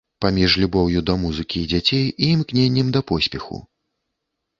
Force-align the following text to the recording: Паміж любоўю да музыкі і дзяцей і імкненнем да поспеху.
Паміж 0.23 0.53
любоўю 0.61 1.03
да 1.09 1.13
музыкі 1.23 1.57
і 1.63 1.67
дзяцей 1.73 2.05
і 2.23 2.31
імкненнем 2.37 2.87
да 2.97 3.01
поспеху. 3.13 3.61